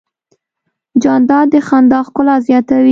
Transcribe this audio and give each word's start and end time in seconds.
جانداد 1.03 1.45
د 1.53 1.55
خندا 1.67 1.99
ښکلا 2.07 2.35
زیاتوي. 2.47 2.79